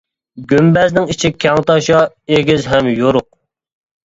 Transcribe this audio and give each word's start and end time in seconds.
گۈمبەزنىڭ 0.53 1.11
ئىچى 1.15 1.31
كەڭتاشا، 1.45 2.01
ئېگىز 2.39 2.67
ھەم 2.73 2.91
يورۇق. 3.03 3.31